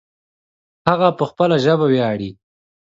هغه 0.89 1.09
په 1.17 1.23
خپله 1.29 1.55
ژبه 1.65 1.85
ویاړې 1.89 2.29